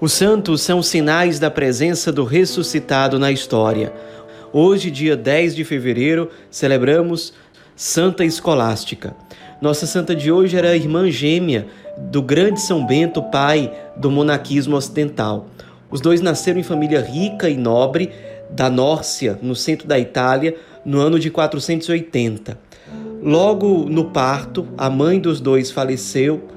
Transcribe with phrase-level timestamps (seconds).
[0.00, 3.92] Os santos são sinais da presença do ressuscitado na história.
[4.50, 7.34] Hoje, dia 10 de fevereiro, celebramos
[7.76, 9.14] Santa Escolástica.
[9.60, 11.66] Nossa santa de hoje era a irmã gêmea
[11.98, 15.48] do grande São Bento, pai do monaquismo ocidental.
[15.90, 18.10] Os dois nasceram em família rica e nobre
[18.48, 22.58] da Nórcia, no centro da Itália, no ano de 480.
[23.22, 26.48] Logo no parto, a mãe dos dois faleceu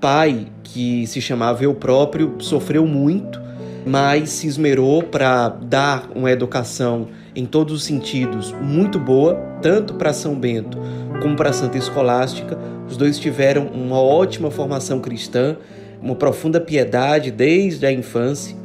[0.00, 3.40] pai, que se chamava eu próprio, sofreu muito,
[3.84, 10.12] mas se esmerou para dar uma educação em todos os sentidos muito boa, tanto para
[10.12, 10.78] São Bento
[11.20, 12.58] como para Santa Escolástica.
[12.88, 15.56] Os dois tiveram uma ótima formação cristã,
[16.00, 18.56] uma profunda piedade desde a infância.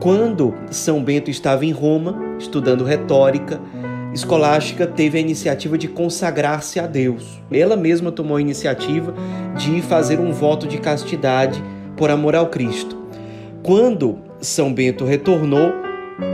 [0.00, 3.60] Quando São Bento estava em Roma, estudando retórica,
[4.12, 7.40] Escolástica teve a iniciativa de consagrar-se a Deus.
[7.50, 9.14] Ela mesma tomou a iniciativa
[9.56, 11.62] de fazer um voto de castidade
[11.96, 12.96] por amor ao Cristo.
[13.62, 15.72] Quando São Bento retornou,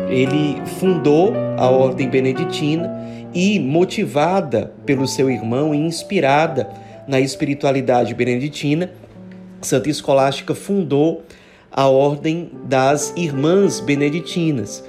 [0.08, 2.90] ele fundou a Ordem Beneditina
[3.34, 6.70] e, motivada pelo seu irmão e inspirada
[7.08, 8.90] na espiritualidade beneditina,
[9.60, 11.22] Santa Escolástica fundou
[11.70, 14.84] a Ordem das Irmãs Beneditinas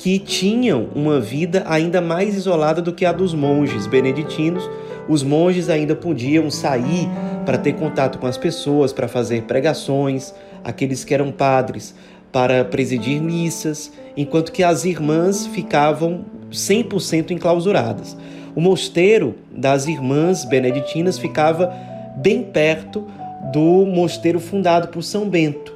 [0.00, 4.66] que tinham uma vida ainda mais isolada do que a dos monges beneditinos.
[5.06, 7.06] Os monges ainda podiam sair
[7.44, 10.32] para ter contato com as pessoas, para fazer pregações,
[10.64, 11.94] aqueles que eram padres
[12.32, 18.16] para presidir missas, enquanto que as irmãs ficavam 100% enclausuradas.
[18.56, 21.74] O mosteiro das irmãs beneditinas ficava
[22.16, 23.06] bem perto
[23.52, 25.74] do mosteiro fundado por São Bento.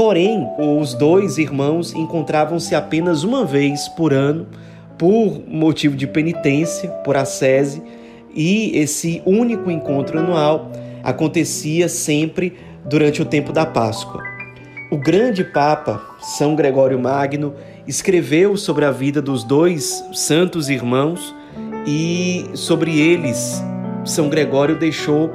[0.00, 4.46] Porém, os dois irmãos encontravam-se apenas uma vez por ano,
[4.96, 7.82] por motivo de penitência, por ascese,
[8.34, 10.72] e esse único encontro anual
[11.04, 14.22] acontecia sempre durante o tempo da Páscoa.
[14.90, 17.52] O grande Papa, São Gregório Magno,
[17.86, 21.34] escreveu sobre a vida dos dois santos irmãos
[21.86, 23.62] e sobre eles,
[24.06, 25.30] São Gregório deixou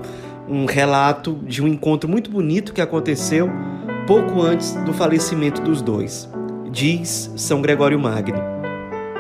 [0.50, 3.48] um relato de um encontro muito bonito que aconteceu
[4.06, 6.30] pouco antes do falecimento dos dois.
[6.70, 8.38] Diz São Gregório Magno.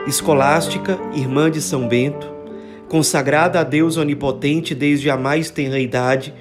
[0.06, 2.31] Escolástica, irmã de São Bento,
[2.88, 6.35] consagrada a Deus onipotente desde a mais tenra idade,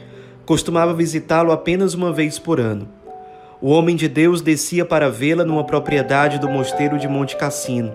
[0.44, 2.86] costumava visitá-lo apenas uma vez por ano.
[3.62, 7.94] O homem de Deus descia para vê-la numa propriedade do mosteiro de Monte Cassino.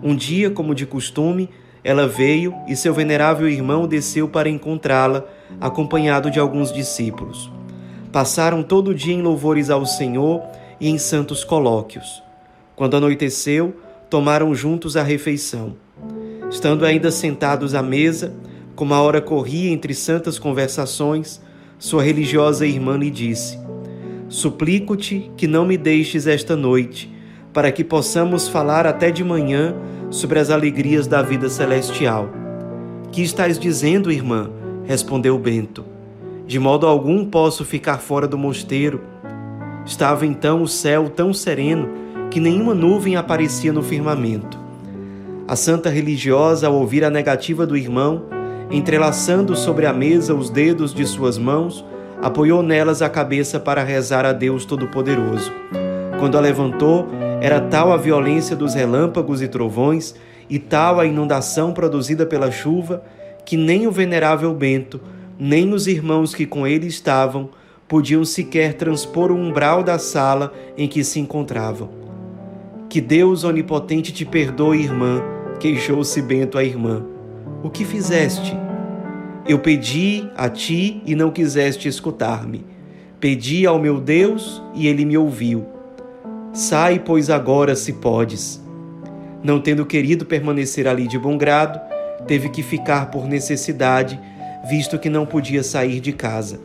[0.00, 1.50] Um dia, como de costume,
[1.82, 5.24] ela veio e seu venerável irmão desceu para encontrá-la,
[5.60, 7.53] acompanhado de alguns discípulos.
[8.14, 10.40] Passaram todo o dia em louvores ao Senhor
[10.80, 12.22] e em santos colóquios.
[12.76, 13.74] Quando anoiteceu,
[14.08, 15.74] tomaram juntos a refeição.
[16.48, 18.32] Estando ainda sentados à mesa,
[18.76, 21.42] como a hora corria entre santas conversações,
[21.76, 23.58] sua religiosa irmã lhe disse:
[24.28, 27.12] Suplico-te que não me deixes esta noite,
[27.52, 29.74] para que possamos falar até de manhã
[30.08, 32.28] sobre as alegrias da vida celestial.
[33.10, 34.52] Que estás dizendo, irmã?
[34.84, 35.93] respondeu Bento.
[36.46, 39.00] De modo algum posso ficar fora do mosteiro.
[39.86, 41.88] Estava então o céu tão sereno
[42.30, 44.58] que nenhuma nuvem aparecia no firmamento.
[45.48, 48.24] A santa religiosa, ao ouvir a negativa do irmão,
[48.70, 51.84] entrelaçando sobre a mesa os dedos de suas mãos,
[52.22, 55.52] apoiou nelas a cabeça para rezar a Deus Todo-Poderoso.
[56.18, 57.06] Quando a levantou,
[57.40, 60.14] era tal a violência dos relâmpagos e trovões
[60.48, 63.02] e tal a inundação produzida pela chuva
[63.44, 65.00] que nem o venerável Bento
[65.38, 67.50] nem os irmãos que com ele estavam
[67.88, 71.90] podiam sequer transpor o umbral da sala em que se encontravam.
[72.88, 75.22] Que Deus onipotente te perdoe, irmã,
[75.58, 77.04] queixou-se Bento à irmã.
[77.62, 78.56] O que fizeste?
[79.46, 82.64] Eu pedi a ti e não quiseste escutar-me.
[83.20, 85.66] Pedi ao meu Deus e ele me ouviu.
[86.52, 88.62] Sai, pois, agora, se podes.
[89.42, 91.80] Não tendo querido permanecer ali de bom grado,
[92.26, 94.18] teve que ficar por necessidade
[94.68, 96.60] visto que não podia sair de casa.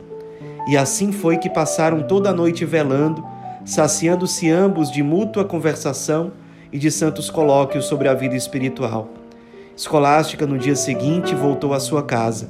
[0.68, 3.24] E assim foi que passaram toda a noite velando,
[3.64, 6.32] saciando-se ambos de mútua conversação
[6.72, 9.08] e de santos colóquios sobre a vida espiritual.
[9.76, 12.48] Escolástica, no dia seguinte, voltou à sua casa.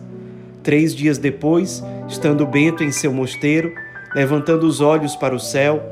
[0.62, 3.73] Três dias depois, estando Bento em seu mosteiro,
[4.14, 5.82] levantando os olhos para o céu,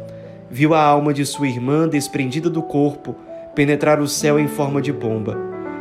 [0.51, 3.15] viu a alma de sua irmã desprendida do corpo
[3.55, 5.37] penetrar o céu em forma de bomba.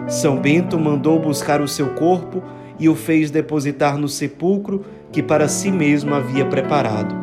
[0.07, 2.41] São Bento mandou buscar o seu corpo
[2.79, 7.15] e o fez depositar no sepulcro que para si mesmo havia preparado.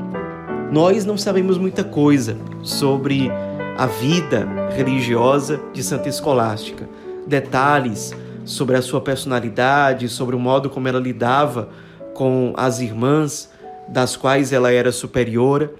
[0.70, 3.30] Nós não sabemos muita coisa sobre
[3.76, 6.88] a vida religiosa de Santa Escolástica,
[7.26, 8.14] detalhes
[8.44, 11.68] sobre a sua personalidade, sobre o modo como ela lidava
[12.12, 13.50] com as irmãs,
[13.88, 15.72] das quais ela era superiora,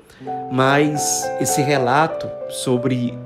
[0.53, 3.17] mas esse relato sobre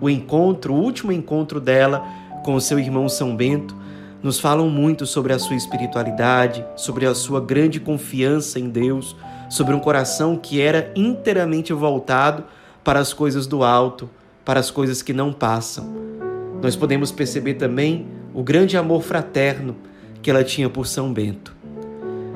[0.00, 2.04] o encontro, o último encontro dela
[2.44, 3.74] com seu irmão São Bento,
[4.22, 9.16] nos falam muito sobre a sua espiritualidade, sobre a sua grande confiança em Deus,
[9.48, 12.44] sobre um coração que era inteiramente voltado
[12.82, 14.08] para as coisas do alto,
[14.44, 15.92] para as coisas que não passam.
[16.62, 19.76] Nós podemos perceber também o grande amor fraterno
[20.22, 21.54] que ela tinha por São Bento.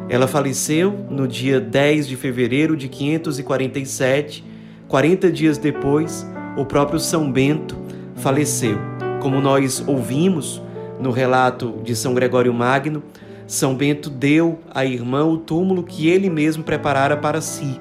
[0.09, 4.45] Ela faleceu no dia 10 de fevereiro de 547,
[4.89, 7.77] 40 dias depois, o próprio São Bento
[8.17, 8.77] faleceu.
[9.21, 10.61] Como nós ouvimos
[11.01, 13.03] no relato de São Gregório Magno,
[13.47, 17.81] São Bento deu à irmã o túmulo que ele mesmo preparara para si.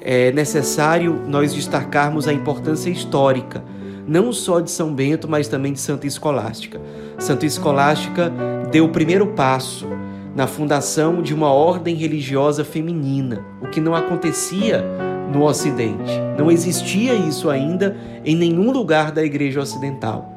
[0.00, 3.64] É necessário nós destacarmos a importância histórica,
[4.06, 6.78] não só de São Bento, mas também de Santa Escolástica.
[7.18, 8.30] Santa Escolástica
[8.70, 9.88] deu o primeiro passo
[10.36, 14.84] na fundação de uma ordem religiosa feminina, o que não acontecia
[15.32, 16.12] no Ocidente.
[16.36, 20.33] Não existia isso ainda em nenhum lugar da Igreja Ocidental.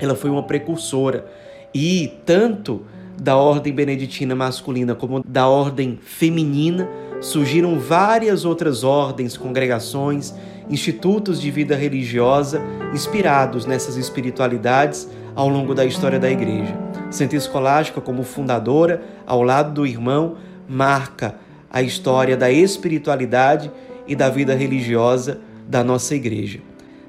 [0.00, 1.26] Ela foi uma precursora
[1.74, 2.82] e tanto
[3.20, 6.88] da ordem beneditina masculina como da ordem feminina
[7.20, 10.32] surgiram várias outras ordens, congregações,
[10.70, 12.62] institutos de vida religiosa
[12.94, 16.76] inspirados nessas espiritualidades ao longo da história da igreja.
[17.10, 20.36] Santa Escolástica, como fundadora, ao lado do irmão,
[20.68, 21.36] marca
[21.70, 23.70] a história da espiritualidade
[24.06, 26.60] e da vida religiosa da nossa igreja.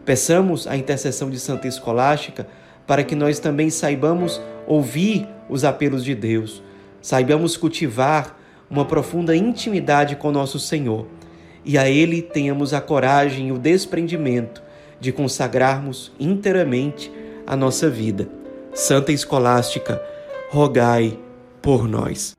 [0.05, 2.47] Peçamos a intercessão de Santa Escolástica
[2.89, 6.63] para que nós também saibamos ouvir os apelos de Deus,
[6.99, 8.35] saibamos cultivar
[8.67, 11.05] uma profunda intimidade com nosso Senhor
[11.63, 14.63] e a Ele tenhamos a coragem e o desprendimento
[14.99, 17.11] de consagrarmos inteiramente
[17.45, 18.27] a nossa vida.
[18.73, 20.01] Santa Escolástica,
[20.49, 21.15] rogai
[21.61, 22.38] por nós.